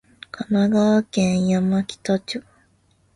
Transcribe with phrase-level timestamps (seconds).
[0.31, 2.41] 神奈川県山北町